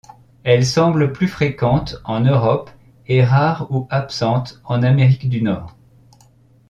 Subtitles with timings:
[0.43, 2.71] Elle semble plus fréquente en Europe
[3.05, 5.75] et rare ou absente en Amérique du Nord.